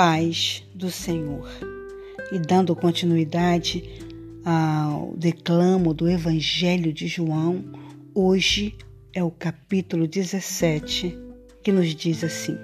[0.00, 1.46] paz do Senhor.
[2.32, 3.84] E dando continuidade
[4.42, 7.62] ao declamo do Evangelho de João,
[8.14, 8.78] hoje
[9.12, 11.14] é o capítulo 17,
[11.62, 12.56] que nos diz assim: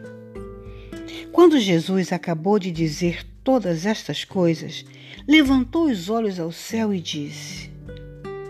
[1.31, 4.87] Quando Jesus acabou de dizer todas estas coisas,
[5.29, 7.71] levantou os olhos ao céu e disse: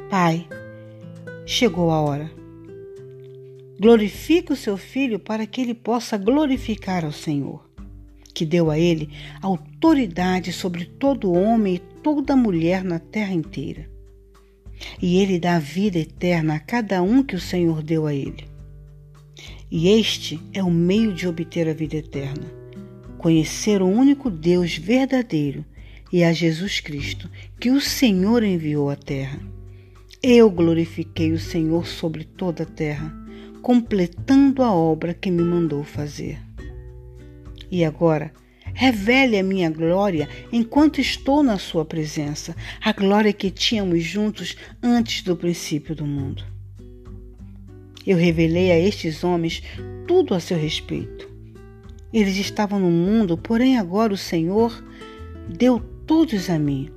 [0.08, 0.46] Pai,
[1.44, 2.30] chegou a hora.
[3.80, 7.65] Glorifique o seu filho para que ele possa glorificar ao Senhor
[8.36, 9.08] que deu a ele
[9.40, 13.88] autoridade sobre todo homem e toda mulher na terra inteira.
[15.00, 18.44] E ele dá vida eterna a cada um que o Senhor deu a ele.
[19.70, 22.44] E este é o meio de obter a vida eterna:
[23.16, 25.64] conhecer o único Deus verdadeiro
[26.12, 29.40] e a Jesus Cristo, que o Senhor enviou à terra.
[30.22, 33.10] Eu glorifiquei o Senhor sobre toda a terra,
[33.62, 36.45] completando a obra que me mandou fazer.
[37.70, 38.32] E agora,
[38.74, 45.22] revele a minha glória enquanto estou na Sua presença, a glória que tínhamos juntos antes
[45.22, 46.44] do princípio do mundo.
[48.06, 49.62] Eu revelei a estes homens
[50.06, 51.28] tudo a seu respeito.
[52.12, 54.84] Eles estavam no mundo, porém agora o Senhor
[55.48, 56.88] deu todos a mim.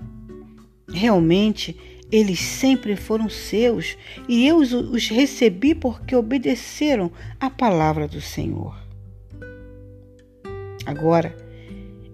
[0.87, 1.75] Realmente,
[2.11, 8.78] eles sempre foram seus e eu os recebi porque obedeceram à palavra do Senhor.
[10.89, 11.35] Agora,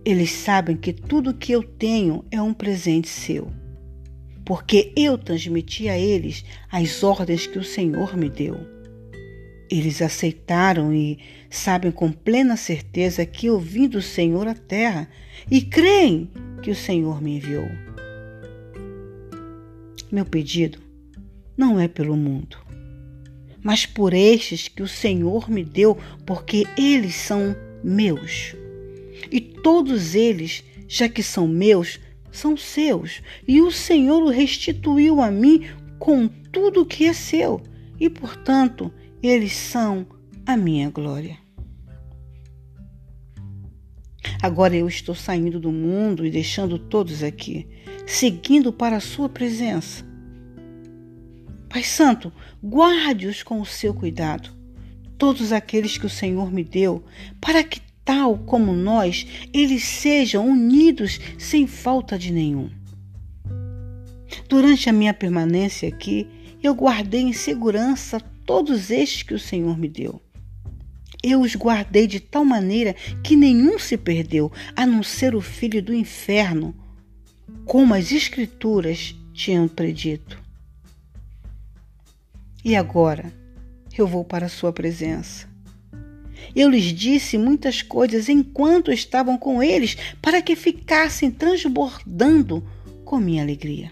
[0.04, 3.50] eles sabem que tudo que eu tenho é um presente seu,
[4.44, 8.58] porque eu transmiti a eles as ordens que o Senhor me deu.
[9.72, 11.18] Eles aceitaram e
[11.50, 15.10] sabem com plena certeza que eu vim do Senhor à terra
[15.50, 16.30] e creem
[16.62, 17.70] que o Senhor me enviou.
[20.12, 20.80] Meu pedido
[21.56, 22.58] não é pelo mundo,
[23.64, 28.54] mas por estes que o Senhor me deu, porque eles são meus.
[29.32, 32.00] E todos eles, já que são meus,
[32.32, 35.66] são seus, e o Senhor o restituiu a mim
[35.98, 37.62] com tudo que é seu,
[38.00, 38.92] e portanto,
[39.24, 40.06] eles são
[40.46, 41.38] a minha glória.
[44.42, 47.68] Agora eu estou saindo do mundo e deixando todos aqui,
[48.06, 50.06] seguindo para a sua presença.
[51.70, 52.32] Pai Santo,
[52.64, 54.50] guarde-os com o seu cuidado,
[55.18, 57.04] todos aqueles que o Senhor me deu,
[57.42, 62.70] para que tal como nós, eles sejam unidos sem falta de nenhum.
[64.48, 66.28] Durante a minha permanência aqui,
[66.62, 70.22] eu guardei em segurança todos estes que o Senhor me deu.
[71.24, 72.94] Eu os guardei de tal maneira
[73.24, 76.76] que nenhum se perdeu, a não ser o filho do inferno,
[77.66, 80.40] como as Escrituras tinham predito.
[82.64, 83.34] E agora
[83.98, 85.55] eu vou para a Sua presença.
[86.56, 92.64] Eu lhes disse muitas coisas enquanto estavam com eles, para que ficassem transbordando
[93.06, 93.92] com minha alegria.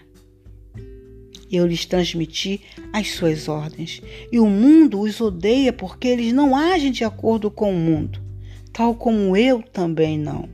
[1.50, 2.60] Eu lhes transmiti
[2.92, 7.72] as suas ordens, e o mundo os odeia porque eles não agem de acordo com
[7.72, 8.20] o mundo,
[8.72, 10.48] tal como eu também não.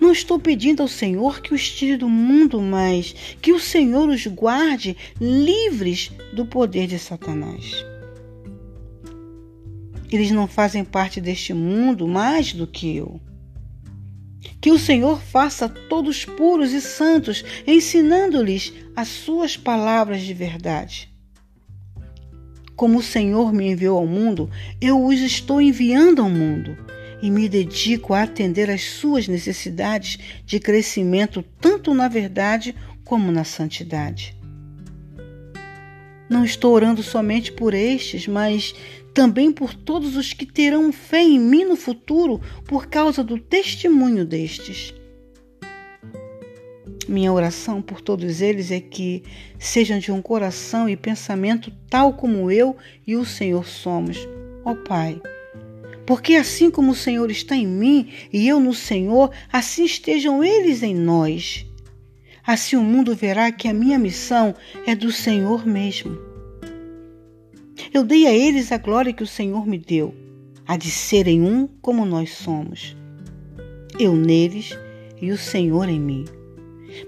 [0.00, 4.26] Não estou pedindo ao Senhor que os tire do mundo, mas que o Senhor os
[4.26, 7.84] guarde livres do poder de Satanás.
[10.10, 13.20] Eles não fazem parte deste mundo mais do que eu.
[14.60, 21.10] Que o Senhor faça todos puros e santos, ensinando-lhes as suas palavras de verdade.
[22.74, 24.50] Como o Senhor me enviou ao mundo,
[24.80, 26.76] eu os estou enviando ao mundo
[27.22, 32.74] e me dedico a atender às suas necessidades de crescimento, tanto na verdade
[33.04, 34.36] como na santidade.
[36.28, 38.74] Não estou orando somente por estes, mas
[39.16, 44.26] também por todos os que terão fé em mim no futuro por causa do testemunho
[44.26, 44.92] destes.
[47.08, 49.22] Minha oração por todos eles é que
[49.58, 52.76] sejam de um coração e pensamento tal como eu
[53.06, 54.18] e o Senhor somos,
[54.62, 55.18] ó Pai.
[56.04, 60.82] Porque assim como o Senhor está em mim e eu no Senhor, assim estejam eles
[60.82, 61.64] em nós.
[62.46, 64.54] Assim o mundo verá que a minha missão
[64.86, 66.35] é do Senhor mesmo.
[67.96, 70.14] Eu dei a eles a glória que o Senhor me deu,
[70.66, 72.94] a de serem um como nós somos.
[73.98, 74.78] Eu neles
[75.18, 76.26] e o Senhor em mim,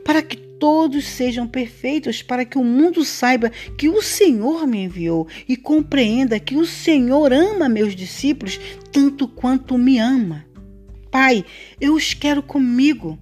[0.03, 5.29] para que todos sejam perfeitos, para que o mundo saiba que o Senhor me enviou
[5.47, 8.59] e compreenda que o Senhor ama meus discípulos
[8.91, 10.47] tanto quanto me ama.
[11.11, 11.45] Pai,
[11.79, 13.19] eu os quero comigo,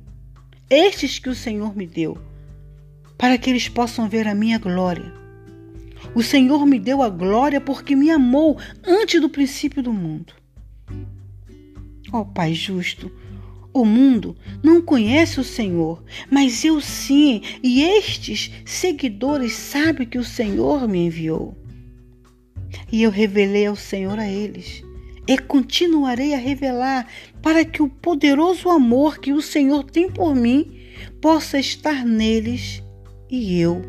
[0.70, 2.16] estes que o Senhor me deu,
[3.18, 5.25] para que eles possam ver a minha glória
[6.14, 10.32] o Senhor me deu a glória porque me amou antes do princípio do mundo.
[12.12, 13.10] Ó Pai justo,
[13.72, 20.24] o mundo não conhece o Senhor, mas eu sim, e estes seguidores sabem que o
[20.24, 21.54] Senhor me enviou.
[22.90, 24.82] E eu revelei ao Senhor a eles,
[25.26, 27.06] e continuarei a revelar,
[27.42, 30.80] para que o poderoso amor que o Senhor tem por mim
[31.20, 32.82] possa estar neles
[33.30, 33.82] e eu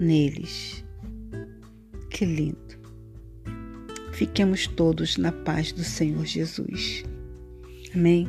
[0.00, 0.83] neles.
[2.14, 2.78] Que lindo!
[4.12, 7.02] Fiquemos todos na paz do Senhor Jesus.
[7.92, 8.28] Amém.